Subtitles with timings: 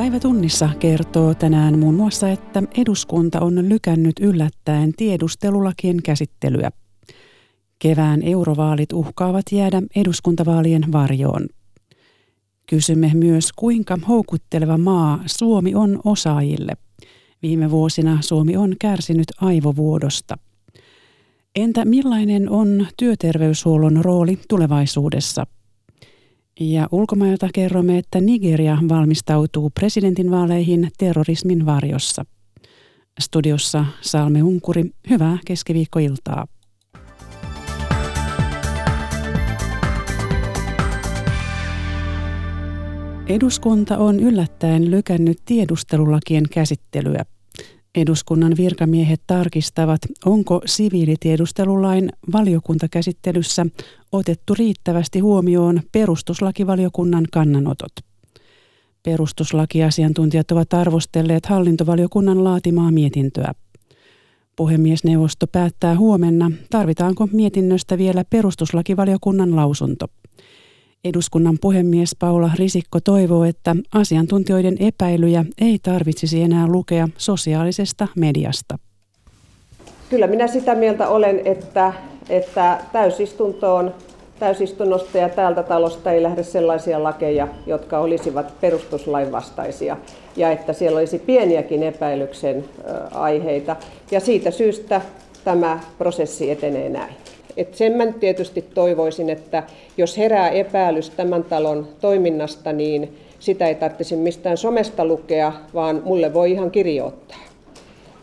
[0.00, 6.70] Päivätunnissa kertoo tänään muun muassa, että eduskunta on lykännyt yllättäen tiedustelulakien käsittelyä.
[7.78, 11.46] Kevään eurovaalit uhkaavat jäädä eduskuntavaalien varjoon.
[12.66, 16.72] Kysymme myös, kuinka houkutteleva maa Suomi on osaajille.
[17.42, 20.38] Viime vuosina Suomi on kärsinyt aivovuodosta.
[21.56, 25.46] Entä millainen on työterveyshuollon rooli tulevaisuudessa?
[26.60, 32.24] Ja ulkomailta kerromme, että Nigeria valmistautuu presidentinvaaleihin terrorismin varjossa.
[33.20, 36.46] Studiossa Salme Unkuri, hyvää keskiviikkoiltaa.
[43.26, 47.24] Eduskunta on yllättäen lykännyt tiedustelulakien käsittelyä.
[47.94, 53.66] Eduskunnan virkamiehet tarkistavat, onko siviilitiedustelulain valiokuntakäsittelyssä
[54.12, 57.92] otettu riittävästi huomioon perustuslakivaliokunnan kannanotot.
[59.02, 63.52] Perustuslakiasiantuntijat ovat arvostelleet hallintovaliokunnan laatimaa mietintöä.
[64.56, 70.06] Puhemiesneuvosto päättää huomenna, tarvitaanko mietinnöstä vielä perustuslakivaliokunnan lausunto.
[71.04, 78.78] Eduskunnan puhemies Paula Risikko toivoo, että asiantuntijoiden epäilyjä ei tarvitsisi enää lukea sosiaalisesta mediasta.
[80.10, 81.92] Kyllä minä sitä mieltä olen, että,
[82.28, 83.94] että täysistuntoon,
[84.38, 89.96] täysistunnosta ja täältä talosta ei lähde sellaisia lakeja, jotka olisivat perustuslain vastaisia
[90.36, 92.64] ja että siellä olisi pieniäkin epäilyksen
[93.10, 93.76] aiheita.
[94.10, 95.00] Ja siitä syystä
[95.44, 97.19] tämä prosessi etenee näin.
[97.56, 99.62] Et sen mä tietysti toivoisin, että
[99.96, 106.34] jos herää epäilys tämän talon toiminnasta, niin sitä ei tarvitsisi mistään somesta lukea, vaan mulle
[106.34, 107.38] voi ihan kirjoittaa.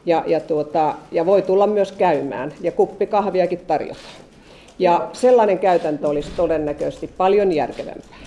[0.05, 3.99] Ja, ja, tuota, ja voi tulla myös käymään, ja kuppi kahviakin tarjota.
[4.79, 8.17] Ja sellainen käytäntö olisi todennäköisesti paljon järkevämpää.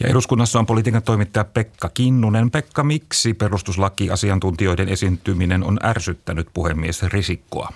[0.00, 2.50] Ja eduskunnassa on politiikan toimittaja Pekka Kinnunen.
[2.50, 7.68] Pekka, miksi perustuslakiasiantuntijoiden esiintyminen on ärsyttänyt puhemies Risikkoa?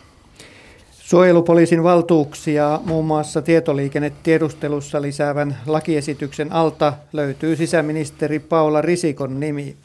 [1.10, 9.76] Suojelupoliisin valtuuksia muun muassa tietoliikennetiedustelussa lisäävän lakiesityksen alta löytyy sisäministeri Paula Risikon nimi.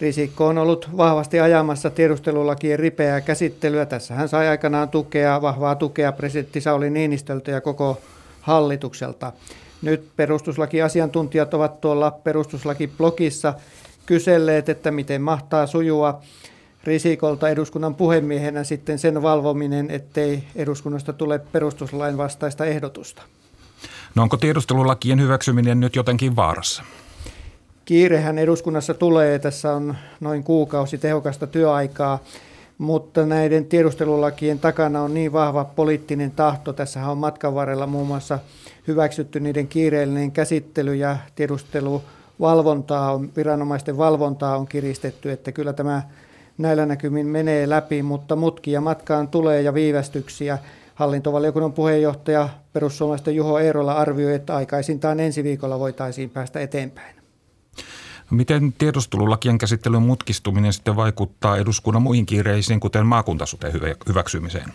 [0.00, 3.86] Risikko on ollut vahvasti ajamassa tiedustelulakien ripeää käsittelyä.
[3.86, 8.00] Tässä hän sai aikanaan tukea, vahvaa tukea presidentti Sauli Niinistöltä ja koko
[8.40, 9.32] hallitukselta.
[9.82, 13.54] Nyt perustuslakiasiantuntijat ovat tuolla perustuslakiblogissa
[14.06, 16.20] kyselleet, että miten mahtaa sujua
[16.84, 23.22] Risikolta eduskunnan puhemiehenä sitten sen valvominen, ettei eduskunnasta tule perustuslain vastaista ehdotusta.
[24.14, 26.82] No onko tiedustelulakien hyväksyminen nyt jotenkin vaarassa?
[27.84, 29.38] Kiirehän eduskunnassa tulee.
[29.38, 32.18] Tässä on noin kuukausi tehokasta työaikaa,
[32.78, 36.72] mutta näiden tiedustelulakien takana on niin vahva poliittinen tahto.
[36.72, 38.38] Tässä on matkan varrella muun muassa
[38.88, 46.02] hyväksytty niiden kiireellinen käsittely ja tiedusteluvalvontaa, on, viranomaisten valvontaa on kiristetty, että kyllä tämä
[46.58, 50.58] näillä näkymin menee läpi, mutta mutkia matkaan tulee ja viivästyksiä.
[50.94, 57.16] Hallintovaliokunnan puheenjohtaja perussuomalaisten Juho Eerola arvioi, että aikaisintaan ensi viikolla voitaisiin päästä eteenpäin.
[58.30, 63.72] Miten tiedustelulakien käsittelyn mutkistuminen sitten vaikuttaa eduskunnan muihin kiireisiin, kuten maakuntasoten
[64.08, 64.72] hyväksymiseen?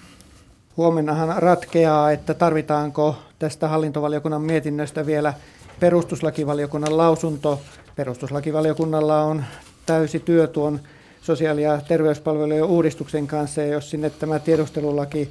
[0.78, 5.34] Huomennahan ratkeaa, että tarvitaanko tästä hallintovaliokunnan mietinnöstä vielä
[5.80, 7.62] perustuslakivaliokunnan lausunto.
[7.96, 9.44] Perustuslakivaliokunnalla on
[9.86, 10.80] täysi työ tuon
[11.25, 15.30] sosiaali- ja terveyspalvelujen uudistuksen kanssa, ja jos sinne tämä tiedustelulaki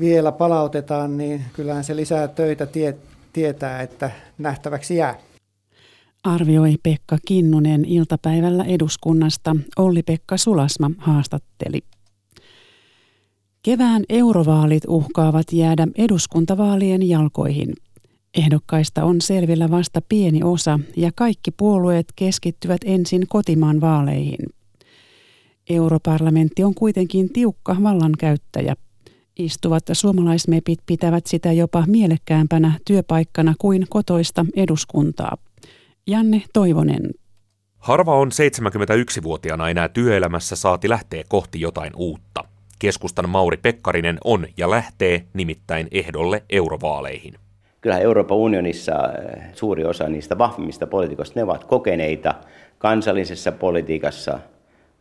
[0.00, 2.96] vielä palautetaan, niin kyllähän se lisää töitä tie,
[3.32, 5.18] tietää, että nähtäväksi jää.
[6.24, 9.56] Arvioi Pekka Kinnunen iltapäivällä eduskunnasta.
[9.78, 11.80] Olli-Pekka Sulasma haastatteli.
[13.62, 17.72] Kevään eurovaalit uhkaavat jäädä eduskuntavaalien jalkoihin.
[18.34, 24.38] Ehdokkaista on selvillä vasta pieni osa ja kaikki puolueet keskittyvät ensin kotimaan vaaleihin–
[25.68, 28.76] Europarlamentti on kuitenkin tiukka vallankäyttäjä.
[29.38, 35.36] Istuvat suomalaismepit pitävät sitä jopa mielekkäämpänä työpaikkana kuin kotoista eduskuntaa.
[36.06, 37.10] Janne Toivonen.
[37.78, 42.44] Harva on 71-vuotiaana enää työelämässä saati lähtee kohti jotain uutta.
[42.78, 47.34] Keskustan Mauri Pekkarinen on ja lähtee nimittäin ehdolle eurovaaleihin.
[47.80, 52.34] Kyllä Euroopan unionissa eh, suuri osa niistä vahvimmista poliitikoista, ne ovat kokeneita
[52.78, 54.38] kansallisessa politiikassa–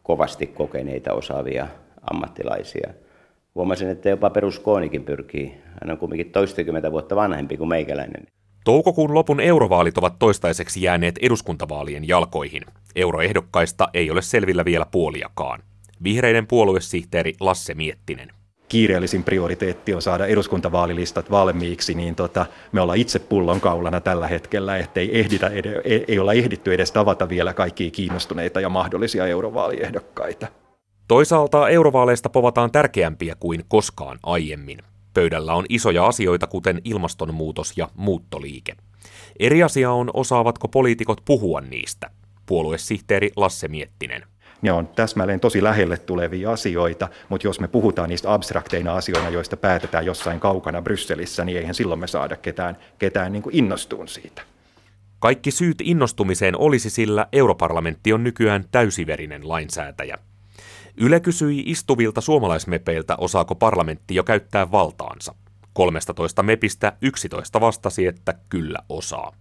[0.07, 1.67] kovasti kokeneita, osaavia
[2.11, 2.93] ammattilaisia.
[3.55, 5.57] Huomasin, että jopa peruskoonikin pyrkii.
[5.81, 8.27] Hän on kuitenkin toistakymmentä vuotta vanhempi kuin meikäläinen.
[8.63, 12.63] Toukokuun lopun eurovaalit ovat toistaiseksi jääneet eduskuntavaalien jalkoihin.
[12.95, 15.63] Euroehdokkaista ei ole selvillä vielä puoliakaan.
[16.03, 18.29] Vihreiden puoluesihteeri Lasse Miettinen.
[18.69, 25.19] Kiireellisin prioriteetti on saada eduskuntavaalilistat valmiiksi, niin tota, me ollaan itse pullonkaulana tällä hetkellä, ettei
[25.19, 25.51] ehditä,
[26.07, 30.47] ei olla ehditty edes tavata vielä kaikkia kiinnostuneita ja mahdollisia eurovaaliehdokkaita.
[31.07, 34.77] Toisaalta eurovaaleista povataan tärkeämpiä kuin koskaan aiemmin.
[35.13, 38.75] Pöydällä on isoja asioita, kuten ilmastonmuutos ja muuttoliike.
[39.39, 42.09] Eri asia on, osaavatko poliitikot puhua niistä.
[42.45, 44.23] Puoluesihteeri Lasse Miettinen.
[44.61, 49.57] Ne on täsmälleen tosi lähelle tulevia asioita, mutta jos me puhutaan niistä abstrakteina asioina, joista
[49.57, 54.41] päätetään jossain kaukana Brysselissä, niin eihän silloin me saada ketään, ketään niin innostuun siitä.
[55.19, 60.17] Kaikki syyt innostumiseen olisi sillä europarlamentti on nykyään täysiverinen lainsäätäjä.
[60.97, 65.35] Yle kysyi istuvilta suomalaismepeiltä, osaako parlamentti jo käyttää valtaansa.
[65.73, 69.33] 13 mepistä 11 vastasi, että kyllä osaa.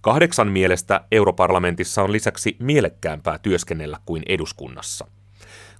[0.00, 5.06] Kahdeksan mielestä europarlamentissa on lisäksi mielekkäämpää työskennellä kuin eduskunnassa.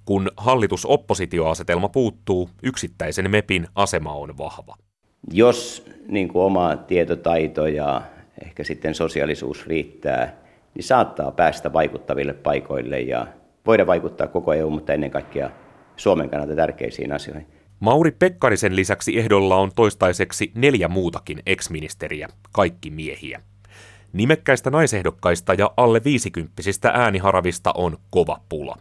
[0.05, 4.75] Kun hallitus-oppositioasetelma puuttuu, yksittäisen MEPin asema on vahva.
[5.31, 8.01] Jos niin kuin oma tietotaito ja
[8.45, 10.35] ehkä sitten sosiaalisuus riittää,
[10.75, 13.27] niin saattaa päästä vaikuttaville paikoille ja
[13.65, 15.49] voida vaikuttaa koko EU, mutta ennen kaikkea
[15.95, 17.47] Suomen kannalta tärkeisiin asioihin.
[17.79, 23.41] Mauri Pekkarisen lisäksi ehdolla on toistaiseksi neljä muutakin ex-ministeriä, kaikki miehiä.
[24.13, 28.75] Nimekkäistä naisehdokkaista ja alle viisikymppisistä ääniharavista on kova pula.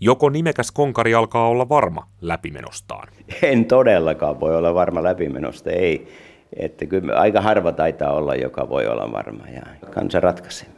[0.00, 3.08] Joko nimekäs konkari alkaa olla varma läpimenostaan?
[3.42, 6.08] En todellakaan voi olla varma läpimenosta, ei.
[6.56, 10.68] Että kyllä aika harva taitaa olla, joka voi olla varma ja kansa ratkaisee.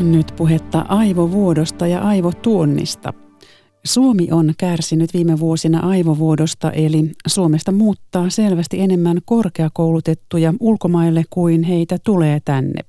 [0.00, 3.12] Nyt puhetta aivovuodosta ja aivotuonnista.
[3.84, 11.98] Suomi on kärsinyt viime vuosina aivovuodosta, eli Suomesta muuttaa selvästi enemmän korkeakoulutettuja ulkomaille kuin heitä
[12.04, 12.80] tulee tänne.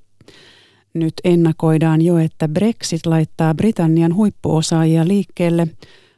[0.94, 5.68] Nyt ennakoidaan jo, että Brexit laittaa Britannian huippuosaajia liikkeelle,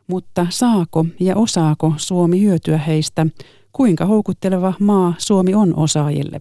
[0.06, 3.26] mutta saako ja osaako Suomi hyötyä heistä?
[3.73, 6.40] Kuinka houkutteleva maa Suomi on osaajille?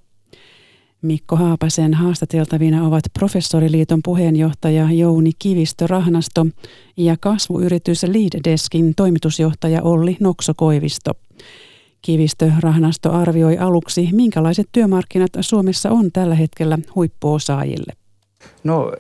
[1.06, 6.46] Mikko Haapasen haastateltavina ovat Professoriliiton puheenjohtaja Jouni Kivistö-Rahnasto
[6.98, 11.12] ja kasvuyritys Leaddeskin toimitusjohtaja Olli Nokso-Koivisto.
[12.02, 17.94] Kivistö-Rahnasto arvioi aluksi, minkälaiset työmarkkinat Suomessa on tällä hetkellä huippuosaajille.
[18.64, 18.92] No,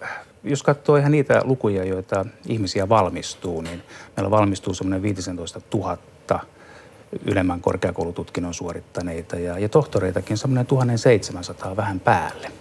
[0.43, 3.81] jos katsoo ihan niitä lukuja, joita ihmisiä valmistuu, niin
[4.17, 5.97] meillä valmistuu semmoinen 15 000
[7.25, 12.51] ylemmän korkeakoulututkinnon suorittaneita ja, ja tohtoreitakin semmoinen 1700 vähän päälle.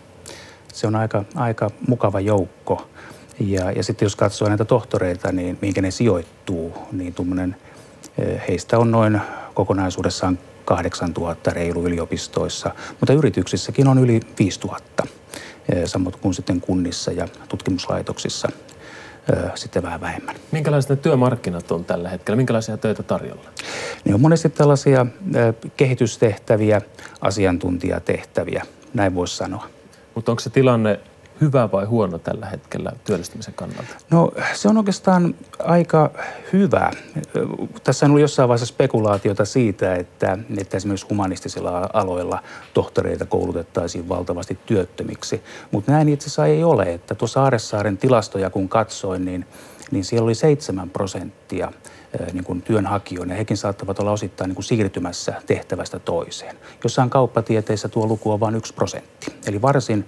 [0.73, 2.89] Se on aika, aika mukava joukko.
[3.41, 7.57] Ja, ja sitten jos katsoo näitä tohtoreita, niin minkä ne sijoittuu, niin tuommoinen,
[8.19, 9.21] eh, heistä on noin
[9.55, 15.07] kokonaisuudessaan 8000 reilu yliopistoissa, mutta yrityksissäkin on yli 5000,
[15.73, 18.49] eh, samoin kuin sitten kunnissa ja tutkimuslaitoksissa
[19.55, 20.35] sitten vähän vähemmän.
[20.53, 22.37] Minkälaiset ne työmarkkinat on tällä hetkellä?
[22.37, 23.51] Minkälaisia töitä tarjolla?
[24.05, 25.07] Ne on monesti tällaisia
[25.77, 26.81] kehitystehtäviä,
[27.21, 28.63] asiantuntijatehtäviä,
[28.95, 29.67] näin voisi sanoa.
[30.15, 31.01] Mutta onko se tilanne
[31.41, 33.95] hyvä vai huono tällä hetkellä työllistymisen kannalta?
[34.11, 36.11] No se on oikeastaan aika
[36.53, 36.91] hyvä.
[37.85, 42.43] Tässä on ollut jossain vaiheessa spekulaatiota siitä, että, että esimerkiksi humanistisilla aloilla
[42.75, 45.43] tohtoreita koulutettaisiin valtavasti työttömiksi.
[45.71, 46.83] Mutta näin itse asiassa ei ole.
[46.83, 49.47] Että tuossa Aaressaaren tilastoja kun katsoin, niin,
[49.91, 51.73] niin siellä oli 7 prosenttia
[52.33, 53.35] niin kuin työnhakijoina.
[53.35, 56.57] Hekin saattavat olla osittain niin kuin siirtymässä tehtävästä toiseen.
[56.85, 59.35] Jossain kauppatieteissä tuo luku on vain yksi prosentti.
[59.47, 60.05] Eli varsin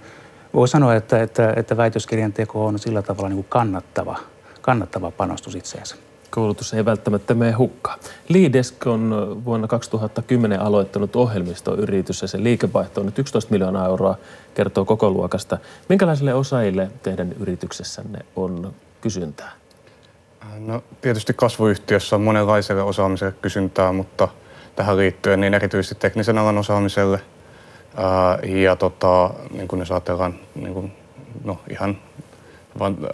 [0.53, 4.17] voi sanoa, että, että, että väitöskirjan teko on sillä tavalla niin kuin kannattava,
[4.61, 5.95] kannattava panostus itseensä.
[6.29, 7.99] Koulutus ei välttämättä mene hukkaan.
[8.27, 14.17] Liidesk on vuonna 2010 aloittanut ohjelmistoyritys ja se liikevaihto on nyt 11 miljoonaa euroa,
[14.55, 15.57] kertoo koko luokasta.
[15.89, 19.51] Minkälaisille osaajille teidän yrityksessänne on kysyntää?
[20.57, 24.27] No, tietysti kasvuyhtiössä on monenlaiselle osaamiselle kysyntää, mutta
[24.75, 27.21] tähän liittyen niin erityisesti teknisen alan osaamiselle–
[28.43, 30.91] ja tota, niin kuin jos ajatellaan niin kuin,
[31.43, 31.97] no, ihan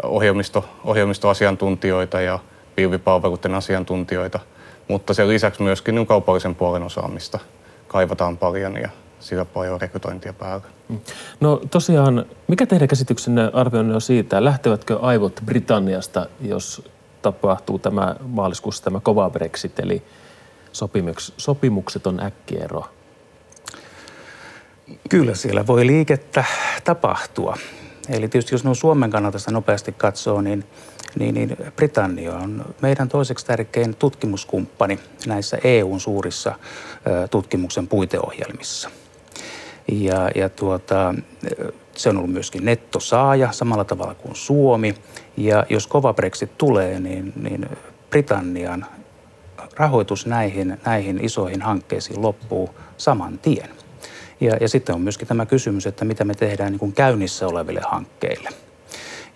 [0.03, 2.39] ohjelmisto, ohjelmistoasiantuntijoita ja
[2.75, 4.39] pilvipalveluiden asiantuntijoita,
[4.87, 7.39] mutta sen lisäksi myöskin niin kaupallisen puolen osaamista
[7.87, 10.65] kaivataan paljon ja sillä paljon rekrytointia päällä.
[10.89, 10.99] Mm.
[11.39, 16.89] No tosiaan, mikä teidän käsityksenne arvioinnin on siitä, lähtevätkö aivot Britanniasta, jos
[17.21, 20.03] tapahtuu tämä maaliskuussa tämä kova Brexit, eli
[21.37, 22.85] sopimukset on äkkiero
[25.09, 26.43] Kyllä siellä voi liikettä
[26.83, 27.57] tapahtua.
[28.09, 30.63] Eli tietysti jos no Suomen kannalta sitä nopeasti katsoo, niin,
[31.15, 36.55] niin, niin Britannia on meidän toiseksi tärkein tutkimuskumppani näissä EUn suurissa
[37.31, 38.89] tutkimuksen puiteohjelmissa.
[39.91, 41.15] Ja, ja tuota,
[41.95, 44.95] se on ollut myöskin nettosaaja samalla tavalla kuin Suomi.
[45.37, 47.69] Ja jos kova Brexit tulee, niin, niin
[48.09, 48.85] Britannian
[49.75, 53.69] rahoitus näihin, näihin isoihin hankkeisiin loppuu saman tien.
[54.39, 57.81] Ja, ja sitten on myöskin tämä kysymys, että mitä me tehdään niin kuin käynnissä oleville
[57.87, 58.49] hankkeille.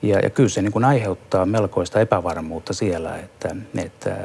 [0.02, 4.18] Ja, ja kyllä se niin kuin aiheuttaa melkoista epävarmuutta siellä, että, että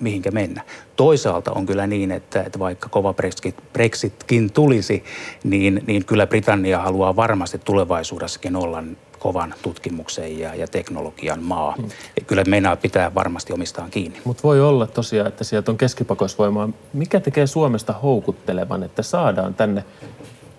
[0.00, 0.62] mihinkä mennä.
[0.96, 5.04] Toisaalta on kyllä niin, että, että vaikka kova Brexit, Brexitkin tulisi,
[5.44, 8.84] niin, niin kyllä Britannia haluaa varmasti tulevaisuudessakin olla
[9.24, 11.74] kovan tutkimuksen ja, ja teknologian maa.
[11.76, 11.88] Hmm.
[12.26, 14.20] Kyllä meinaa pitää varmasti omistaan kiinni.
[14.24, 16.68] Mutta voi olla tosiaan, että sieltä on keskipakoisvoimaa.
[16.92, 19.84] Mikä tekee Suomesta houkuttelevan, että saadaan tänne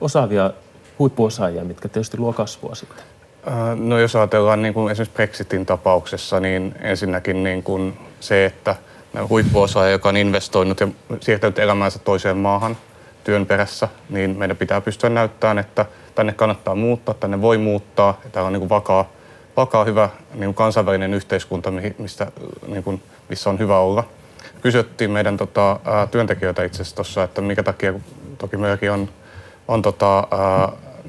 [0.01, 0.51] osaavia
[0.99, 3.03] huippuosaajia, mitkä tietysti luo kasvua sitten?
[3.75, 8.75] No jos ajatellaan niin kuin esimerkiksi Brexitin tapauksessa, niin ensinnäkin niin kuin se, että
[9.29, 10.87] huippuosaaja, joka on investoinut ja
[11.19, 12.77] siirtänyt elämäänsä toiseen maahan
[13.25, 18.21] työn perässä, niin meidän pitää pystyä näyttämään, että tänne kannattaa muuttaa, tänne voi muuttaa.
[18.31, 19.09] Täällä on niin kuin vakaa,
[19.57, 22.31] vakaa, hyvä niin kuin kansainvälinen yhteiskunta, mistä,
[22.67, 24.03] niin kuin, missä on hyvä olla.
[24.61, 25.79] Kysyttiin meidän tota,
[26.11, 27.93] työntekijöitä itse asiassa tuossa, että mikä takia,
[28.37, 29.09] toki meilläkin on,
[29.67, 30.27] on tota,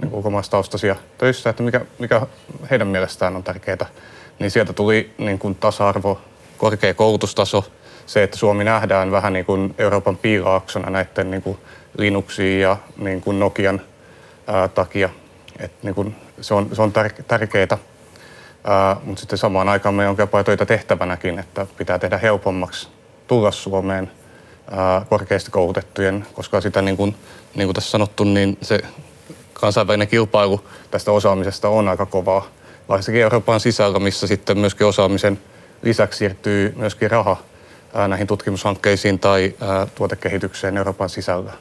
[0.03, 2.27] niin ulkomaistaustaisia töissä, että mikä, mikä
[2.71, 3.87] heidän mielestään on tärkeää.
[4.39, 6.21] Niin sieltä tuli niin kuin tasa-arvo,
[6.57, 7.65] korkea koulutustaso,
[8.07, 11.59] se, että Suomi nähdään vähän niin kuin Euroopan piilaaksona näiden niin kuin
[11.99, 13.81] Linuxiin ja niin kuin Nokian
[14.47, 15.09] ää, takia.
[15.59, 17.79] Et niin kuin se on, se on tär- tärkeää.
[19.03, 22.89] Mutta sitten samaan aikaan meillä on jopa töitä tehtävänäkin, että pitää tehdä helpommaksi
[23.27, 24.11] tulla Suomeen
[24.71, 27.17] ää, korkeasti koulutettujen, koska sitä niin kuin,
[27.55, 28.81] niin kuin tässä sanottu, niin se
[29.53, 30.61] kansainvälinen kilpailu
[30.91, 32.47] tästä osaamisesta on aika kovaa.
[32.89, 35.39] Varsinkin Euroopan sisällä, missä sitten myöskin osaamisen
[35.83, 37.37] lisäksi siirtyy myöskin raha
[38.09, 39.55] näihin tutkimushankkeisiin tai
[39.95, 41.53] tuotekehitykseen Euroopan sisällä.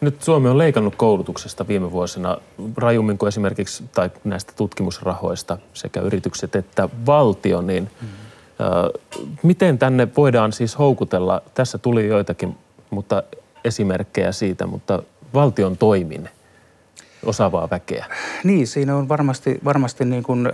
[0.00, 2.38] Nyt Suomi on leikannut koulutuksesta viime vuosina
[2.76, 8.08] rajummin kuin esimerkiksi tai näistä tutkimusrahoista sekä yritykset että valtio, niin mm.
[8.08, 12.56] äh, miten tänne voidaan siis houkutella, tässä tuli joitakin
[12.90, 13.22] mutta
[13.64, 15.02] esimerkkejä siitä, mutta
[15.34, 16.28] valtion toimin
[17.24, 18.06] osaavaa väkeä?
[18.44, 20.52] Niin, siinä on varmasti, varmasti niin kuin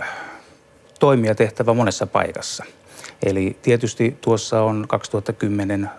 [0.99, 2.63] toimia tehtävä monessa paikassa.
[3.25, 5.89] Eli tietysti tuossa on 2010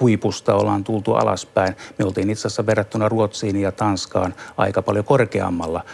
[0.00, 1.76] huipusta ollaan tultu alaspäin.
[1.98, 5.84] Me oltiin itse asiassa verrattuna Ruotsiin ja Tanskaan aika paljon korkeammalla,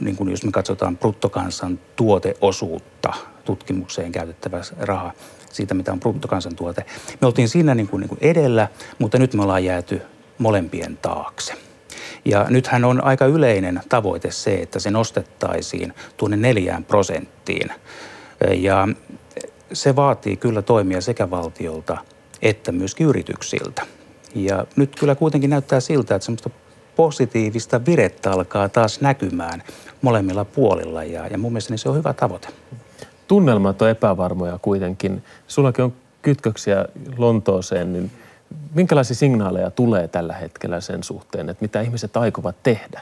[0.00, 3.12] niin kuin jos me katsotaan bruttokansan tuoteosuutta
[3.44, 5.12] tutkimukseen käytettävä raha
[5.52, 6.84] siitä, mitä on bruttokansantuote.
[7.20, 8.68] Me oltiin siinä niin kuin, niin kuin edellä,
[8.98, 10.02] mutta nyt me ollaan jääty
[10.38, 11.54] molempien taakse.
[12.24, 17.70] Ja nythän on aika yleinen tavoite se, että se nostettaisiin tuonne neljään prosenttiin.
[18.56, 18.88] Ja
[19.74, 21.96] se vaatii kyllä toimia sekä valtiolta
[22.42, 23.82] että myöskin yrityksiltä.
[24.34, 26.50] Ja nyt kyllä kuitenkin näyttää siltä, että semmoista
[26.96, 29.62] positiivista virettä alkaa taas näkymään
[30.02, 32.48] molemmilla puolilla ja, ja mun mielestä se on hyvä tavoite.
[33.28, 35.22] Tunnelmat on epävarmoja kuitenkin.
[35.48, 38.10] Sullakin on kytköksiä Lontooseen, niin
[38.74, 43.00] minkälaisia signaaleja tulee tällä hetkellä sen suhteen, että mitä ihmiset aikovat tehdä?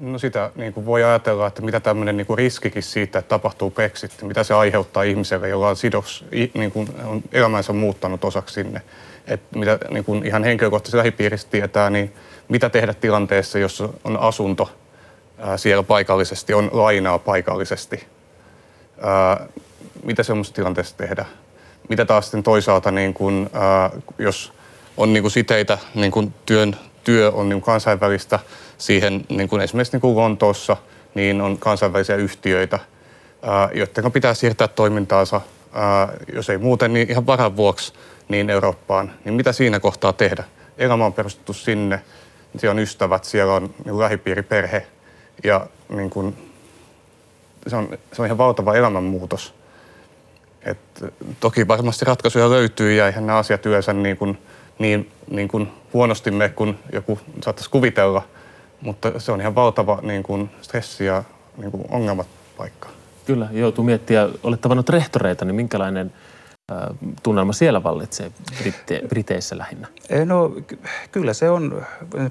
[0.00, 3.70] No sitä niin kuin voi ajatella, että mitä tämmöinen niin kuin riskikin siitä, että tapahtuu
[3.70, 8.82] Brexit, mitä se aiheuttaa ihmiselle, jolla on sidos, niin kuin on elämänsä muuttanut osaksi sinne.
[9.26, 12.12] Että mitä niin kuin ihan henkilökohtaisesti lähipiiristä tietää, niin
[12.48, 14.70] mitä tehdä tilanteessa, jossa on asunto
[15.38, 18.06] ää, siellä paikallisesti, on lainaa paikallisesti.
[19.02, 19.46] Ää,
[20.04, 21.24] mitä semmoisessa tilanteessa tehdä?
[21.88, 24.52] Mitä taas sitten toisaalta, niin kuin, ää, jos
[24.96, 28.38] on niin kuin siteitä, niin kuin työn, työ on niin kansainvälistä,
[28.78, 30.76] siihen niin kuin esimerkiksi niin kuin Lontoossa
[31.14, 32.78] niin on kansainvälisiä yhtiöitä,
[33.74, 35.40] joiden pitää siirtää toimintaansa,
[36.32, 37.92] jos ei muuten, niin ihan varan vuoksi
[38.28, 39.12] niin Eurooppaan.
[39.24, 40.44] Niin mitä siinä kohtaa tehdä?
[40.78, 42.02] Elämä on perustettu sinne,
[42.58, 44.86] siellä on ystävät, siellä on niin lähipiiri, perhe
[45.44, 46.52] ja niin kuin,
[47.66, 49.54] se, on, se on ihan valtava elämänmuutos.
[50.62, 50.78] Et,
[51.40, 54.38] toki varmasti ratkaisuja löytyy ja eihän nämä asiat yleensä niin, kuin,
[54.80, 58.22] niin, niin kuin huonosti me, kun joku saattaisi kuvitella–
[58.80, 61.24] mutta se on ihan valtava niin kuin stressi ja
[61.56, 62.88] niin kuin ongelmapaikka.
[63.26, 66.12] Kyllä, joutuu miettiä, olet tavannut rehtoreita, niin minkälainen
[67.22, 68.32] tunnelma siellä vallitsee
[68.62, 69.88] Britte- Briteissä lähinnä?
[70.24, 70.52] No
[71.12, 71.86] kyllä se on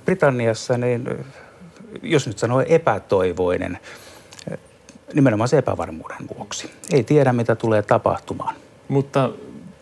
[0.06, 1.25] Britanniassa, niin
[2.03, 3.79] jos nyt sanoo epätoivoinen,
[5.13, 6.72] nimenomaan se epävarmuuden vuoksi.
[6.91, 8.56] Ei tiedä, mitä tulee tapahtumaan.
[8.88, 9.29] Mutta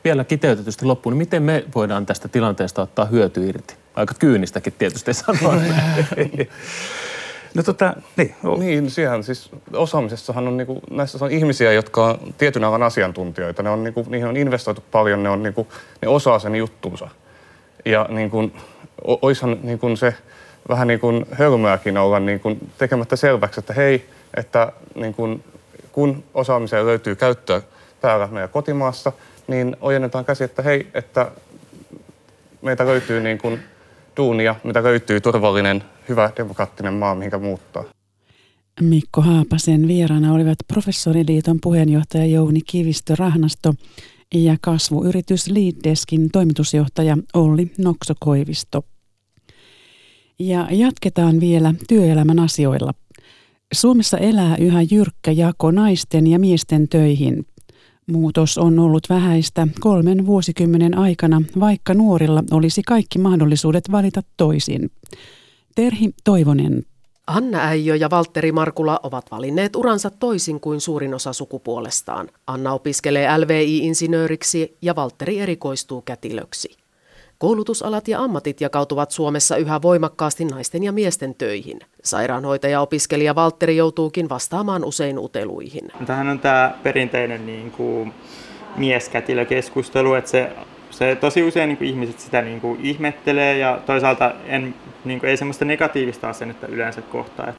[0.08, 3.74] vielä kiteytetysti loppuun, niin miten me voidaan tästä tilanteesta ottaa hyöty irti?
[3.96, 5.54] Aika kyynistäkin tietysti sanoa.
[7.54, 8.36] No tota, niin.
[8.58, 13.64] Niin, siihen siis osaamisessahan on niinku, näissä on ihmisiä, jotka on tietyn alan asiantuntijoita.
[13.64, 15.68] Ne on niinku, niihin on investoitu paljon, ne, on niinku,
[16.02, 17.10] ne osaa sen juttunsa.
[17.86, 18.52] Ja niinku,
[19.22, 20.14] oishan niinku se
[20.70, 25.44] vähän niin kuin hölmöäkin olla niin kuin tekemättä selväksi, että hei, että niin kuin,
[25.92, 27.62] kun osaamiseen löytyy käyttöä
[28.02, 29.12] täällä meidän kotimaassa,
[29.48, 31.32] niin ojennetaan käsi, että hei, että
[32.62, 33.60] meitä löytyy niin kuin
[34.18, 37.84] duunia, mitä löytyy turvallinen, hyvä demokraattinen maa, mihinkä muuttaa.
[38.82, 43.74] Mikko Haapasen vieraana olivat professoriliiton puheenjohtaja Jouni Kivistö-Rahnasto
[44.34, 48.84] ja kasvuyritys Leaddeskin toimitusjohtaja Olli Noksokoivisto.
[50.40, 52.94] Ja jatketaan vielä työelämän asioilla.
[53.74, 57.46] Suomessa elää yhä jyrkkä jako naisten ja miesten töihin.
[58.12, 64.92] Muutos on ollut vähäistä kolmen vuosikymmenen aikana, vaikka nuorilla olisi kaikki mahdollisuudet valita toisin.
[65.76, 66.84] Terhi Toivonen.
[67.28, 72.30] Anna Äijö ja Valtteri Markula ovat valinneet uransa toisin kuin suurin osa sukupuolestaan.
[72.48, 76.87] Anna opiskelee LVI-insinööriksi ja Valtteri erikoistuu kätilöksi.
[77.40, 81.80] Koulutusalat ja ammatit jakautuvat Suomessa yhä voimakkaasti naisten ja miesten töihin.
[82.04, 85.92] Sairaanhoitaja-opiskelija Valtteri joutuukin vastaamaan usein uteluihin.
[86.06, 88.14] Tähän on tämä perinteinen niin kuin
[88.76, 90.50] mieskätilökeskustelu, että se,
[90.90, 94.76] se tosi usein niin kuin ihmiset sitä niin kuin ihmettelee ja toisaalta en,
[95.06, 97.54] niin kuin, ei semmoista negatiivista asennetta yleensä kohtaa.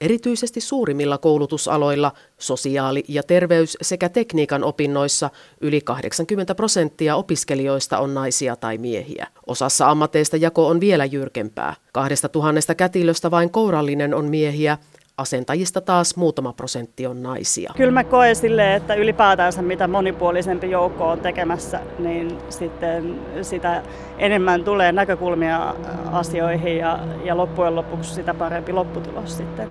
[0.00, 8.56] Erityisesti suurimmilla koulutusaloilla, sosiaali- ja terveys- sekä tekniikan opinnoissa yli 80 prosenttia opiskelijoista on naisia
[8.56, 9.26] tai miehiä.
[9.46, 11.74] Osassa ammateista jako on vielä jyrkempää.
[11.92, 14.78] Kahdesta tuhannesta kätilöstä vain kourallinen on miehiä,
[15.16, 17.72] asentajista taas muutama prosentti on naisia.
[17.76, 23.82] Kyllä mä koen silleen, että ylipäätänsä mitä monipuolisempi joukko on tekemässä, niin sitten sitä
[24.18, 25.74] enemmän tulee näkökulmia
[26.12, 29.70] asioihin ja, ja loppujen lopuksi sitä parempi lopputulos sitten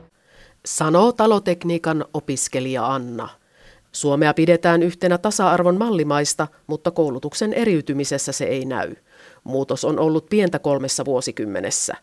[0.68, 3.30] sanoo talotekniikan opiskelija Anna.
[3.92, 8.96] Suomea pidetään yhtenä tasa-arvon mallimaista, mutta koulutuksen eriytymisessä se ei näy.
[9.44, 11.96] Muutos on ollut pientä kolmessa vuosikymmenessä.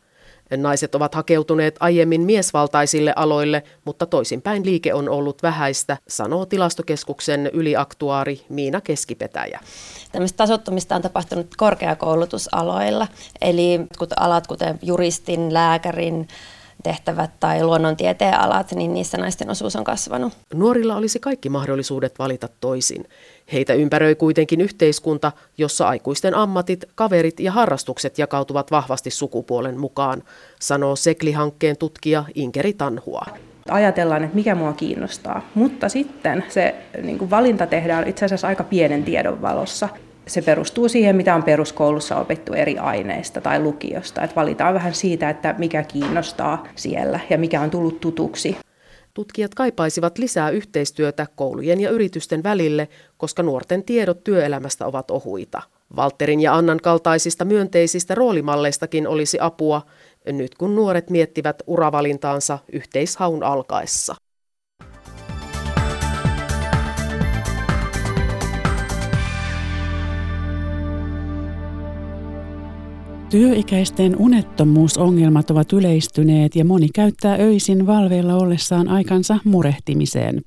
[0.56, 8.46] Naiset ovat hakeutuneet aiemmin miesvaltaisille aloille, mutta toisinpäin liike on ollut vähäistä, sanoo tilastokeskuksen yliaktuaari
[8.48, 9.60] Miina Keskipetäjä.
[10.12, 13.06] Tämmöistä tasottumista on tapahtunut korkeakoulutusaloilla,
[13.40, 13.80] eli
[14.16, 16.28] alat kuten juristin, lääkärin,
[16.84, 20.32] tehtävät tai luonnontieteen alat, niin niissä naisten osuus on kasvanut.
[20.54, 23.08] Nuorilla olisi kaikki mahdollisuudet valita toisin.
[23.52, 30.22] Heitä ympäröi kuitenkin yhteiskunta, jossa aikuisten ammatit, kaverit ja harrastukset jakautuvat vahvasti sukupuolen mukaan,
[30.60, 33.26] sanoo Sekli-hankkeen tutkija Inkeri Tanhua
[33.70, 35.48] ajatellaan, että mikä mua kiinnostaa.
[35.54, 39.88] Mutta sitten se niin kuin valinta tehdään itse asiassa aika pienen tiedon valossa
[40.26, 44.22] se perustuu siihen, mitä on peruskoulussa opittu eri aineista tai lukiosta.
[44.22, 48.56] Että valitaan vähän siitä, että mikä kiinnostaa siellä ja mikä on tullut tutuksi.
[49.14, 55.62] Tutkijat kaipaisivat lisää yhteistyötä koulujen ja yritysten välille, koska nuorten tiedot työelämästä ovat ohuita.
[55.96, 59.82] Valterin ja Annan kaltaisista myönteisistä roolimalleistakin olisi apua,
[60.26, 64.14] nyt kun nuoret miettivät uravalintaansa yhteishaun alkaessa.
[73.34, 80.42] Työikäisten unettomuusongelmat ovat yleistyneet ja moni käyttää öisin valveilla ollessaan aikansa murehtimiseen.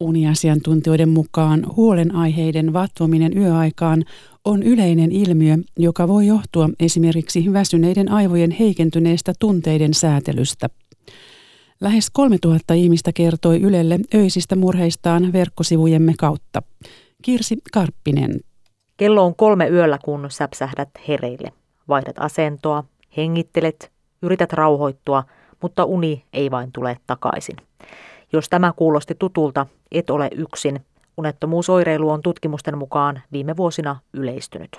[0.00, 4.04] Uniasiantuntijoiden mukaan huolenaiheiden vatvominen yöaikaan
[4.44, 10.68] on yleinen ilmiö, joka voi johtua esimerkiksi väsyneiden aivojen heikentyneestä tunteiden säätelystä.
[11.80, 16.62] Lähes 3000 ihmistä kertoi Ylelle öisistä murheistaan verkkosivujemme kautta.
[17.22, 18.40] Kirsi Karppinen.
[18.96, 21.52] Kello on kolme yöllä, kun säpsähdät hereille.
[21.88, 22.84] Vaihdat asentoa,
[23.16, 23.90] hengittelet,
[24.22, 25.24] yrität rauhoittua,
[25.62, 27.56] mutta uni ei vain tule takaisin.
[28.32, 30.80] Jos tämä kuulosti tutulta, et ole yksin.
[31.16, 34.70] Unettomuusoireilu on tutkimusten mukaan viime vuosina yleistynyt.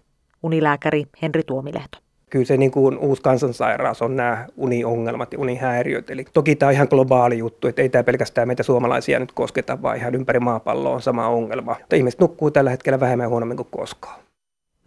[0.43, 1.97] Unilääkäri Henri Tuomilehto.
[2.29, 6.09] Kyllä se niin kuin uusi kansansairaus on nämä uniongelmat ja unihäiriöt.
[6.09, 9.81] Eli toki tämä on ihan globaali juttu, että ei tämä pelkästään meitä suomalaisia nyt kosketa,
[9.81, 11.75] vaan ihan ympäri maapalloa on sama ongelma.
[11.79, 14.19] Mutta ihmiset nukkuu tällä hetkellä vähemmän huonommin kuin koskaan.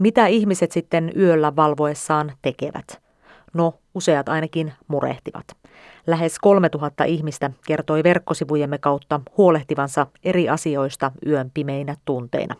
[0.02, 3.02] Mitä ihmiset sitten yöllä valvoessaan tekevät?
[3.54, 5.44] No, useat ainakin murehtivat.
[6.06, 12.54] Lähes 3000 ihmistä kertoi verkkosivujemme kautta huolehtivansa eri asioista yön pimeinä tunteina.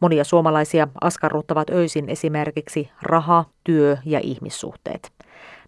[0.00, 5.12] Monia suomalaisia askarruttavat öisin esimerkiksi raha, työ ja ihmissuhteet.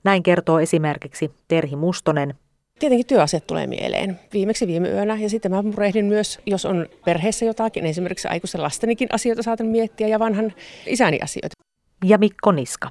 [0.05, 2.35] Näin kertoo esimerkiksi Terhi Mustonen,
[2.81, 4.21] Tietenkin työasiat tulee mieleen.
[4.33, 9.09] Viimeksi viime yönä ja sitten mä murehdin myös, jos on perheessä jotakin, esimerkiksi aikuisen lastenikin
[9.13, 10.53] asioita saatan miettiä ja vanhan
[10.87, 11.57] isäni asioita.
[12.05, 12.91] Ja Mikko Niska.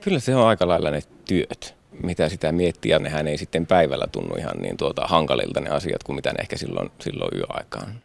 [0.00, 2.98] Kyllä se on aika lailla ne työt, mitä sitä miettiä.
[2.98, 6.56] Nehän ei sitten päivällä tunnu ihan niin tuota hankalilta ne asiat kuin mitä ne ehkä
[6.56, 8.02] silloin, silloin yöaikaan.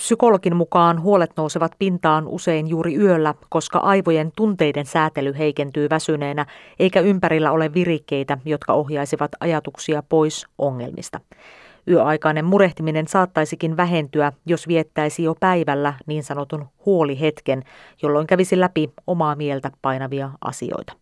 [0.00, 6.46] Psykologin mukaan huolet nousevat pintaan usein juuri yöllä, koska aivojen tunteiden säätely heikentyy väsyneenä,
[6.78, 11.20] eikä ympärillä ole virikkeitä, jotka ohjaisivat ajatuksia pois ongelmista.
[11.88, 17.62] Yöaikainen murehtiminen saattaisikin vähentyä, jos viettäisi jo päivällä niin sanotun huolihetken,
[18.02, 20.92] jolloin kävisi läpi omaa mieltä painavia asioita.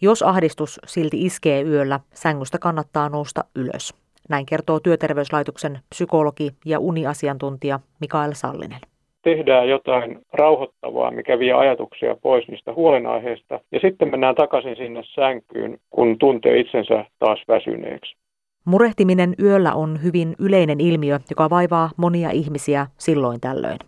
[0.00, 4.03] Jos ahdistus silti iskee yöllä, sängystä kannattaa nousta ylös.
[4.28, 8.80] Näin kertoo Työterveyslaitoksen psykologi ja uniasiantuntija Mikael Sallinen
[9.24, 15.78] tehdään jotain rauhoittavaa, mikä vie ajatuksia pois niistä huolenaiheista, ja sitten mennään takaisin sinne sänkyyn,
[15.90, 18.16] kun tuntee itsensä taas väsyneeksi.
[18.64, 23.78] Murehtiminen yöllä on hyvin yleinen ilmiö, joka vaivaa monia ihmisiä silloin tällöin.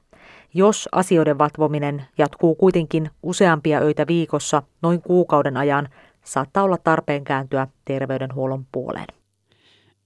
[0.55, 5.89] Jos asioiden vatvominen jatkuu kuitenkin useampia öitä viikossa noin kuukauden ajan,
[6.25, 9.16] saattaa olla tarpeen kääntyä terveydenhuollon puoleen.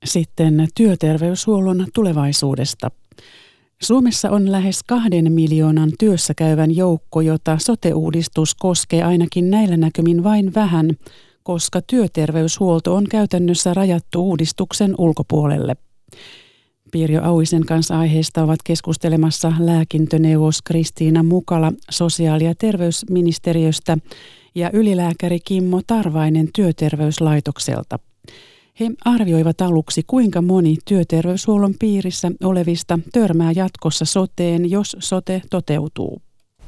[0.04, 2.90] Sitten työterveyshuollon tulevaisuudesta.
[3.82, 10.54] Suomessa on lähes kahden miljoonan työssä käyvän joukko, jota sote-uudistus koskee ainakin näillä näkymin vain
[10.54, 10.90] vähän,
[11.42, 15.76] koska työterveyshuolto on käytännössä rajattu uudistuksen ulkopuolelle.
[16.92, 23.98] Pirjo Auisen kanssa aiheesta ovat keskustelemassa lääkintöneuvos Kristiina Mukala sosiaali- ja terveysministeriöstä
[24.54, 27.98] ja ylilääkäri Kimmo Tarvainen työterveyslaitokselta.
[28.80, 36.22] He arvioivat aluksi, kuinka moni työterveyshuollon piirissä olevista törmää jatkossa soteen, jos sote toteutuu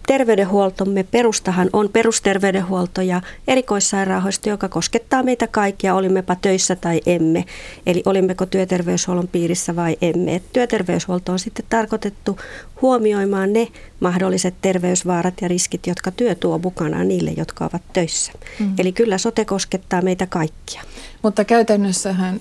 [0.07, 7.45] terveydenhuoltomme perustahan on perusterveydenhuolto ja erikoissairaanhoito, joka koskettaa meitä kaikkia, olimmepa töissä tai emme.
[7.87, 10.35] Eli olimmeko työterveyshuollon piirissä vai emme.
[10.35, 12.39] Et työterveyshuolto on sitten tarkoitettu
[12.83, 13.69] huomioimaan ne
[14.01, 18.33] mahdolliset terveysvaarat ja riskit, jotka työ tuo mukanaan niille, jotka ovat töissä.
[18.59, 18.75] Mm.
[18.79, 20.83] Eli kyllä sote koskettaa meitä kaikkia.
[21.23, 22.41] Mutta käytännössähän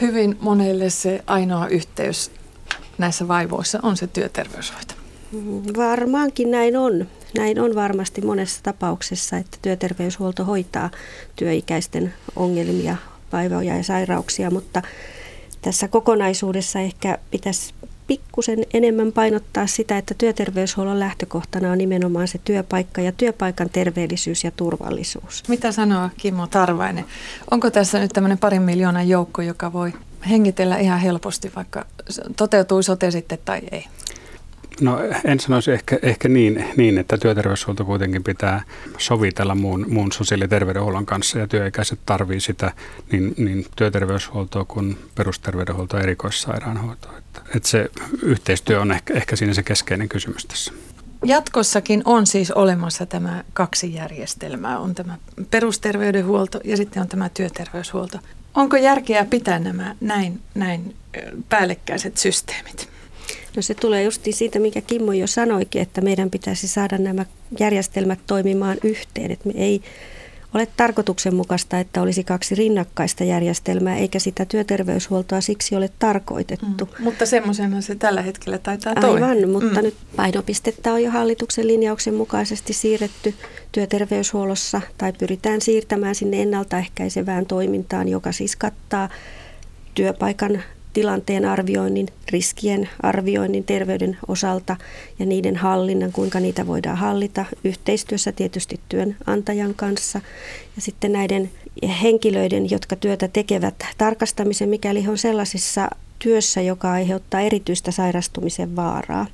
[0.00, 2.30] hyvin monelle se ainoa yhteys
[2.98, 5.01] näissä vaivoissa on se työterveyshoito.
[5.76, 7.06] Varmaankin näin on.
[7.38, 10.90] Näin on varmasti monessa tapauksessa, että työterveyshuolto hoitaa
[11.36, 12.96] työikäisten ongelmia,
[13.32, 14.82] vaivoja ja sairauksia, mutta
[15.62, 17.74] tässä kokonaisuudessa ehkä pitäisi
[18.06, 24.50] pikkusen enemmän painottaa sitä, että työterveyshuollon lähtökohtana on nimenomaan se työpaikka ja työpaikan terveellisyys ja
[24.50, 25.42] turvallisuus.
[25.48, 27.04] Mitä sanoo Kimmo Tarvainen?
[27.50, 29.92] Onko tässä nyt tämmöinen parin miljoonan joukko, joka voi
[30.30, 31.86] hengitellä ihan helposti, vaikka
[32.36, 33.84] toteutuu sote sitten tai ei?
[34.80, 38.62] No en sanoisi ehkä, ehkä niin, niin, että työterveyshuolto kuitenkin pitää
[38.98, 42.72] sovitella muun, muun sosiaali- ja terveydenhuollon kanssa ja työikäiset tarvii sitä
[43.12, 47.18] niin, niin työterveyshuoltoa kuin perusterveydenhuoltoa ja erikoissairaanhoitoa.
[47.18, 47.90] Että, että se
[48.22, 50.72] yhteistyö on ehkä, ehkä siinä se keskeinen kysymys tässä.
[51.24, 54.78] Jatkossakin on siis olemassa tämä kaksi järjestelmää.
[54.78, 55.18] On tämä
[55.50, 58.18] perusterveydenhuolto ja sitten on tämä työterveyshuolto.
[58.54, 60.96] Onko järkeä pitää nämä näin, näin
[61.48, 62.91] päällekkäiset systeemit?
[63.56, 67.26] No se tulee just siitä, mikä Kimmo jo sanoikin, että meidän pitäisi saada nämä
[67.60, 69.30] järjestelmät toimimaan yhteen.
[69.30, 69.82] Että me ei
[70.54, 76.84] ole tarkoituksenmukaista, että olisi kaksi rinnakkaista järjestelmää, eikä sitä työterveyshuoltoa siksi ole tarkoitettu.
[76.84, 79.26] Mm, mutta semmoisena se tällä hetkellä taitaa toimia.
[79.26, 79.84] Aivan, mutta mm.
[79.84, 83.34] nyt painopistettä on jo hallituksen linjauksen mukaisesti siirretty
[83.72, 89.08] työterveyshuollossa, tai pyritään siirtämään sinne ennaltaehkäisevään toimintaan, joka siis kattaa
[89.94, 94.76] työpaikan tilanteen arvioinnin, riskien arvioinnin terveyden osalta
[95.18, 100.20] ja niiden hallinnan, kuinka niitä voidaan hallita yhteistyössä tietysti työnantajan kanssa.
[100.76, 101.50] Ja sitten näiden
[102.02, 109.26] henkilöiden, jotka työtä tekevät, tarkastamisen, mikäli he on sellaisessa työssä, joka aiheuttaa erityistä sairastumisen vaaraa.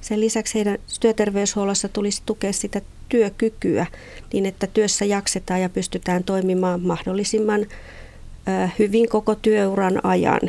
[0.00, 3.86] Sen lisäksi heidän työterveyshuollossa tulisi tukea sitä työkykyä
[4.32, 7.66] niin, että työssä jaksetaan ja pystytään toimimaan mahdollisimman
[8.78, 10.40] hyvin koko työuran ajan.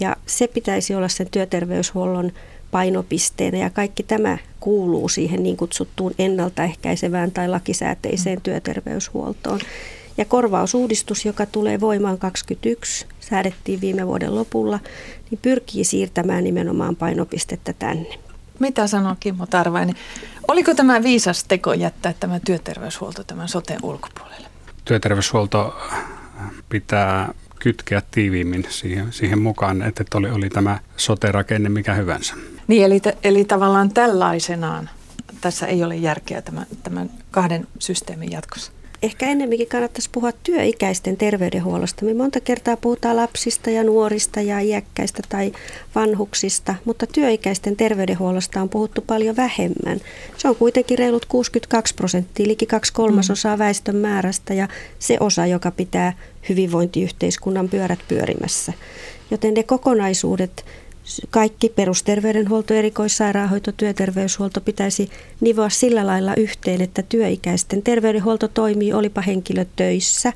[0.00, 2.32] Ja se pitäisi olla sen työterveyshuollon
[2.70, 9.60] painopisteenä ja kaikki tämä kuuluu siihen niin kutsuttuun ennaltaehkäisevään tai lakisääteiseen työterveyshuoltoon.
[10.18, 14.80] Ja korvausuudistus, joka tulee voimaan 2021, säädettiin viime vuoden lopulla,
[15.30, 18.18] niin pyrkii siirtämään nimenomaan painopistettä tänne.
[18.58, 19.94] Mitä sanoo Kimmo Tarvainen?
[20.48, 24.48] Oliko tämä viisas teko jättää tämä työterveyshuolto tämän soten ulkopuolelle?
[24.84, 25.76] Työterveyshuolto
[26.68, 32.34] pitää kytkeä tiiviimmin siihen, siihen mukaan, että oli, oli tämä sote-rakenne mikä hyvänsä.
[32.68, 34.90] Niin, eli, eli tavallaan tällaisenaan
[35.40, 42.04] tässä ei ole järkeä tämän, tämän kahden systeemin jatkossa ehkä ennemminkin kannattaisi puhua työikäisten terveydenhuollosta.
[42.04, 45.52] Me monta kertaa puhutaan lapsista ja nuorista ja iäkkäistä tai
[45.94, 50.00] vanhuksista, mutta työikäisten terveydenhuollosta on puhuttu paljon vähemmän.
[50.36, 53.58] Se on kuitenkin reilut 62 prosenttia, eli kaksi kolmasosaa mm.
[53.58, 56.12] väestön määrästä ja se osa, joka pitää
[56.48, 58.72] hyvinvointiyhteiskunnan pyörät pyörimässä.
[59.30, 60.64] Joten ne kokonaisuudet
[61.30, 69.64] kaikki perusterveydenhuolto, erikoissairaanhoito, työterveyshuolto pitäisi nivoa sillä lailla yhteen, että työikäisten terveydenhuolto toimii, olipa henkilö
[69.76, 70.32] töissä,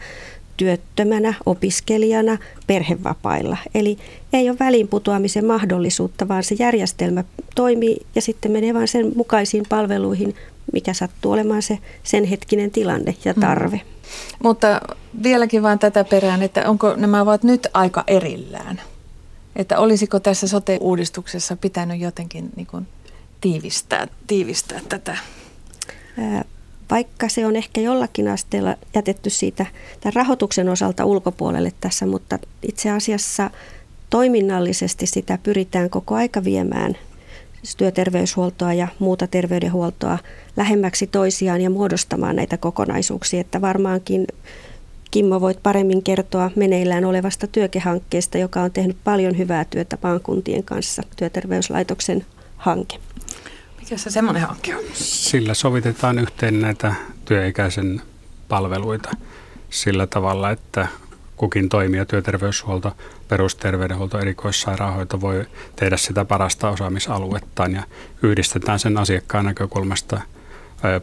[0.56, 3.56] työttömänä, opiskelijana, perhevapailla.
[3.74, 3.98] Eli
[4.32, 10.34] ei ole väliinputoamisen mahdollisuutta, vaan se järjestelmä toimii ja sitten menee vain sen mukaisiin palveluihin,
[10.72, 13.40] mikä sattuu olemaan se sen hetkinen tilanne ja mm.
[13.40, 13.76] tarve.
[13.76, 13.82] Mm.
[14.42, 14.80] Mutta
[15.22, 18.80] vieläkin vain tätä perään, että onko nämä ovat nyt aika erillään?
[19.56, 22.86] Että olisiko tässä sote-uudistuksessa pitänyt jotenkin niin kuin
[23.40, 25.16] tiivistää, tiivistää tätä?
[26.90, 29.66] Vaikka se on ehkä jollakin asteella jätetty siitä
[30.00, 33.50] tämän rahoituksen osalta ulkopuolelle tässä, mutta itse asiassa
[34.10, 36.96] toiminnallisesti sitä pyritään koko aika viemään
[37.62, 40.18] siis työterveyshuoltoa ja muuta terveydenhuoltoa
[40.56, 44.26] lähemmäksi toisiaan ja muodostamaan näitä kokonaisuuksia, että varmaankin
[45.10, 51.02] Kimmo, voit paremmin kertoa meneillään olevasta työkehankkeesta, joka on tehnyt paljon hyvää työtä maakuntien kanssa,
[51.16, 52.98] työterveyslaitoksen hanke.
[53.80, 54.82] Mikä se semmoinen hanke on?
[54.92, 56.94] Sillä sovitetaan yhteen näitä
[57.24, 58.02] työikäisen
[58.48, 59.10] palveluita
[59.70, 60.88] sillä tavalla, että
[61.40, 62.96] kukin toimija, työterveyshuolto,
[63.28, 67.82] perusterveydenhuolto, erikoissairaanhoito voi tehdä sitä parasta osaamisaluettaan ja
[68.22, 70.20] yhdistetään sen asiakkaan näkökulmasta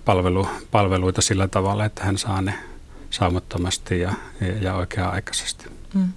[0.06, 2.54] palvelu, palveluita sillä tavalla, että hän saa ne
[3.10, 4.14] saumattomasti ja,
[4.62, 5.66] ja oikea-aikaisesti.
[5.94, 6.08] Mm.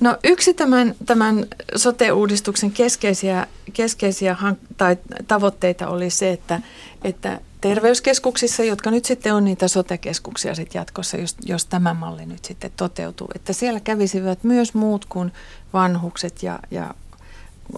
[0.00, 4.96] No yksi tämän, tämän sote-uudistuksen keskeisiä, keskeisiä hank- tai
[5.28, 6.60] tavoitteita oli se, että,
[7.04, 12.44] että terveyskeskuksissa, jotka nyt sitten on niitä sote-keskuksia sitten jatkossa, jos, jos tämä malli nyt
[12.44, 15.32] sitten toteutuu, että siellä kävisivät myös muut kuin
[15.72, 16.94] vanhukset ja, ja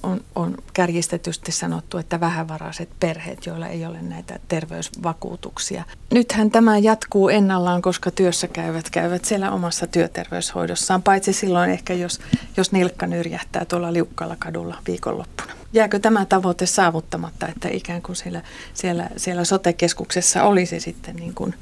[0.03, 5.85] on, on kärjistetysti sanottu, että vähävaraiset perheet, joilla ei ole näitä terveysvakuutuksia.
[6.11, 12.20] Nythän tämä jatkuu ennallaan, koska työssä käyvät käyvät siellä omassa työterveyshoidossaan, paitsi silloin ehkä, jos,
[12.57, 15.53] jos nilkka nyrjähtää tuolla liukkalla kadulla viikonloppuna.
[15.72, 18.42] Jääkö tämä tavoite saavuttamatta, että ikään kuin siellä,
[18.74, 21.55] siellä, siellä sote-keskuksessa olisi sitten niin kuin,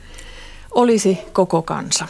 [0.70, 2.08] olisi koko kansa?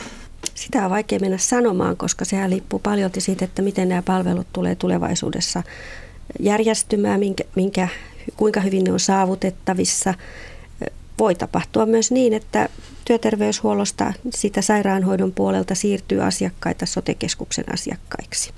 [0.54, 4.74] Sitä on vaikea mennä sanomaan, koska sehän liippuu paljon siitä, että miten nämä palvelut tulee
[4.74, 5.62] tulevaisuudessa
[6.40, 7.88] järjestymään, minkä, minkä,
[8.36, 10.14] kuinka hyvin ne on saavutettavissa.
[11.18, 12.68] Voi tapahtua myös niin, että
[13.04, 18.50] työterveyshuollosta sitä sairaanhoidon puolelta siirtyy asiakkaita sotekeskuksen asiakkaiksi,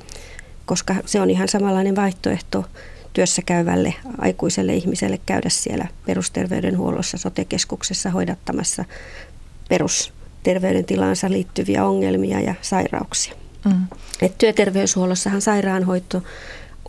[0.66, 2.64] koska se on ihan samanlainen vaihtoehto
[3.12, 8.84] työssä käyvälle aikuiselle ihmiselle käydä siellä perusterveydenhuollossa sotekeskuksessa hoidattamassa
[9.68, 13.34] perusterveydentilaansa liittyviä ongelmia ja sairauksia.
[13.64, 13.86] Mm.
[14.22, 16.22] Et työterveyshuollossahan sairaanhoito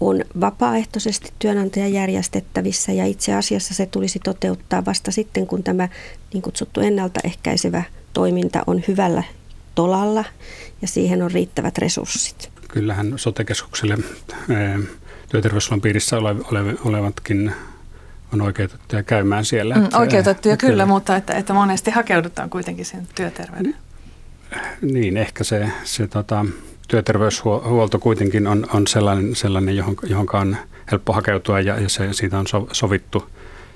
[0.02, 5.90] on vapaaehtoisesti työnantajan järjestettävissä ja itse asiassa se tulisi toteuttaa vasta sitten, kun tämä
[6.34, 7.84] niin kutsuttu ennaltaehkäisevä
[8.14, 9.24] toiminta on hyvällä
[9.76, 10.26] tolalla
[10.82, 12.50] ja siihen on riittävät resurssit.
[12.68, 13.98] Kyllähän sote-keskukselle
[15.30, 16.18] työterveyshuollon piirissä
[16.86, 17.52] olevatkin
[18.34, 19.76] on oikeutettuja käymään siellä.
[19.76, 23.76] Mm, oikeutettuja kyllä, kyllä, mutta että, että monesti hakeudutaan kuitenkin sen työterveyden.
[24.82, 26.46] Niin, ehkä se, se tota,
[26.92, 30.58] työterveyshuolto kuitenkin on, on sellainen, sellainen johon, johon on
[30.92, 33.30] helppo hakeutua ja, ja se, siitä on sovittu,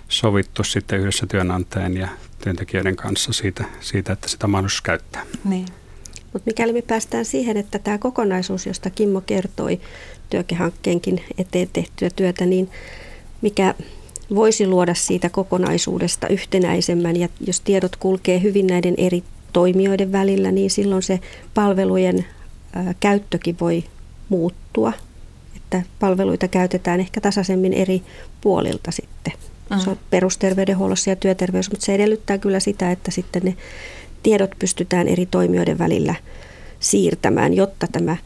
[0.08, 2.08] sovittu sitten yhdessä työnantajan ja
[2.44, 5.24] työntekijöiden kanssa siitä, siitä että sitä mahdollisuus käyttää.
[5.44, 5.66] Niin.
[6.34, 9.80] Mutta mikäli me päästään siihen, että tämä kokonaisuus, josta Kimmo kertoi
[10.30, 12.70] työkehankkeenkin eteen tehtyä työtä, niin
[13.42, 13.76] mikä
[14.36, 19.24] voisi luoda siitä kokonaisuudesta yhtenäisemmän ja jos tiedot kulkee hyvin näiden eri
[19.54, 21.20] toimijoiden välillä, niin silloin se
[21.54, 22.26] palvelujen
[23.00, 23.84] käyttökin voi
[24.30, 24.94] muuttua,
[25.56, 28.04] että palveluita käytetään ehkä tasaisemmin eri
[28.42, 29.34] puolilta sitten.
[29.70, 29.80] Mm.
[29.80, 33.56] Se on perusterveydenhuollossa ja työterveys, mutta se edellyttää kyllä sitä, että sitten ne
[34.24, 36.16] tiedot pystytään eri toimijoiden välillä
[36.80, 38.18] siirtämään, jotta tämä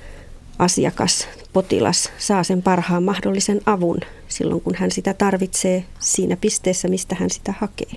[0.60, 7.16] asiakas, potilas saa sen parhaan mahdollisen avun silloin, kun hän sitä tarvitsee siinä pisteessä, mistä
[7.20, 7.92] hän sitä hakee.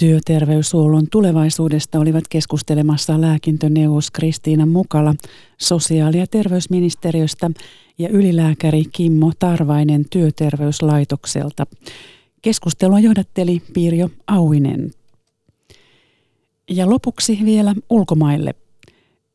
[0.00, 5.14] Työterveyshuollon tulevaisuudesta olivat keskustelemassa lääkintöneuvos Kristiina Mukala
[5.58, 7.50] sosiaali- ja terveysministeriöstä
[7.98, 11.66] ja ylilääkäri Kimmo Tarvainen työterveyslaitokselta.
[12.42, 14.90] Keskustelua johdatteli Pirjo Auinen.
[16.70, 18.54] Ja lopuksi vielä ulkomaille.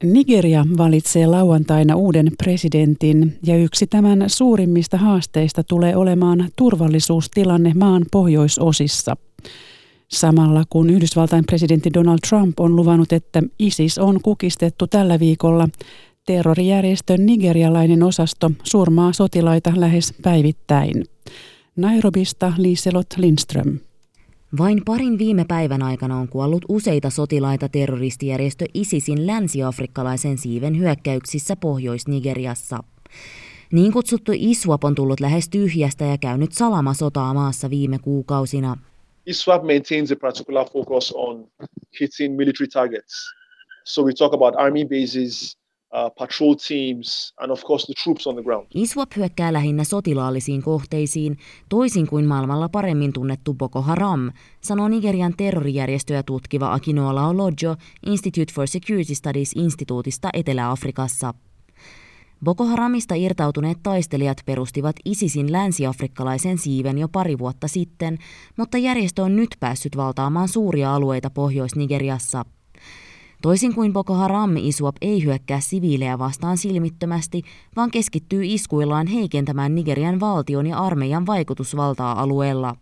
[0.04, 9.18] Nigeria valitsee lauantaina uuden presidentin ja yksi tämän suurimmista haasteista tulee olemaan turvallisuustilanne maan pohjoisosissa–
[10.08, 15.68] Samalla kun Yhdysvaltain presidentti Donald Trump on luvannut, että ISIS on kukistettu tällä viikolla,
[16.26, 21.06] terrorijärjestön nigerialainen osasto surmaa sotilaita lähes päivittäin.
[21.76, 23.80] Nairobista Liselot Lindström.
[24.58, 32.84] Vain parin viime päivän aikana on kuollut useita sotilaita terroristijärjestö ISISin länsi-afrikkalaisen siiven hyökkäyksissä Pohjois-Nigeriassa.
[33.72, 38.78] Niin kutsuttu ISWAP on tullut lähes tyhjästä ja käynyt salamasotaa maassa viime kuukausina.
[39.26, 41.48] ISWAP maintains a particular focus on
[42.00, 43.34] hitting military targets.
[43.84, 45.58] So we talk about army bases,
[45.92, 48.68] uh, patrol teams and of course the troops on the ground.
[48.74, 51.38] ISWAP hyökkää lähinnä sotilaallisiin kohteisiin,
[51.70, 58.68] toisin kuin maailmalla paremmin tunnettu Boko Haram, sanoo Nigerian terrorijärjestöä tutkiva Akinola Olojo Institute for
[58.68, 61.34] Security Studies instituutista Etelä-Afrikassa.
[62.46, 68.18] Boko Haramista irtautuneet taistelijat perustivat ISISin länsiafrikkalaisen siiven jo pari vuotta sitten,
[68.58, 72.46] mutta järjestö on nyt päässyt valtaamaan suuria alueita Pohjois-Nigeriassa.
[73.42, 77.42] Toisin kuin Boko Haram, ISWAP ei hyökkää siviilejä vastaan silmittömästi,
[77.76, 82.76] vaan keskittyy iskuillaan heikentämään Nigerian valtion ja armeijan vaikutusvaltaa alueella.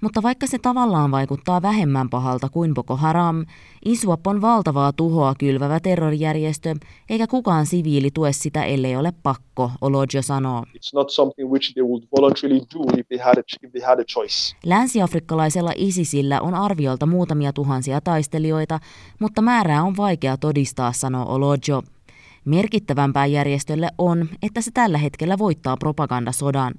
[0.00, 3.46] Mutta vaikka se tavallaan vaikuttaa vähemmän pahalta kuin Boko Haram,
[3.84, 6.74] ISWAP on valtavaa tuhoa kylvävä terrorijärjestö,
[7.10, 10.62] eikä kukaan siviili tue sitä, ellei ole pakko, Olojo sanoo.
[10.62, 14.00] It's not something which they would voluntarily do if they had a, if they had
[14.00, 14.56] a choice.
[14.64, 18.80] Länsi-afrikkalaisella ISISillä on arviolta muutamia tuhansia taistelijoita,
[19.18, 21.82] mutta määrää on vaikea todistaa, sanoo Olojo.
[22.44, 26.74] Merkittävämpää järjestölle on, että se tällä hetkellä voittaa propagandasodan.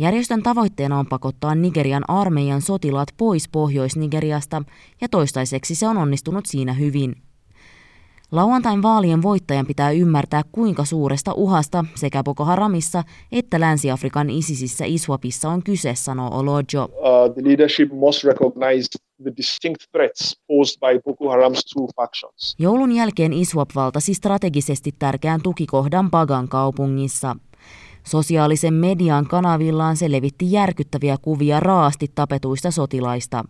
[0.00, 4.62] Järjestön tavoitteena on pakottaa Nigerian armeijan sotilaat pois Pohjois-Nigeriasta
[5.00, 7.16] ja toistaiseksi se on onnistunut siinä hyvin.
[8.32, 15.48] Lauantain vaalien voittajan pitää ymmärtää, kuinka suuresta uhasta sekä Boko Haramissa että Länsi-Afrikan ISISissä Iswapissa
[15.48, 16.84] on kyse, sanoo Olojo.
[16.84, 18.88] Uh, the leadership must recognize
[19.22, 22.56] the distinct threats posed by Boko Haram's two factions.
[22.58, 27.36] Joulun jälkeen Iswap valtasi strategisesti tärkeän tukikohdan Bagan kaupungissa–
[28.10, 33.44] Sosiaalisen median kanavillaan se levitti järkyttäviä kuvia raasti tapetuista sotilaista.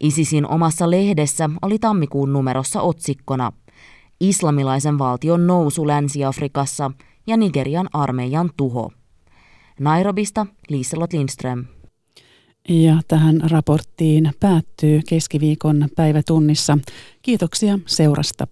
[0.00, 3.52] ISISin omassa lehdessä oli tammikuun numerossa otsikkona
[4.20, 6.90] Islamilaisen valtion nousu Länsi-Afrikassa
[7.26, 8.92] ja Nigerian armeijan tuho.
[9.80, 11.64] Nairobista Liselot Lindström.
[12.68, 16.78] Ja tähän raporttiin päättyy keskiviikon päivätunnissa.
[17.22, 18.46] Kiitoksia seurasta.